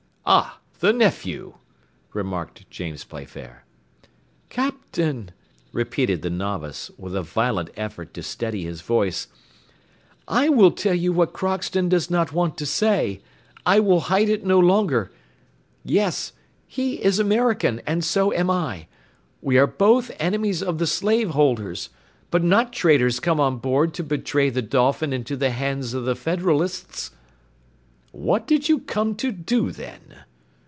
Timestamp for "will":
10.47-10.71, 13.81-13.99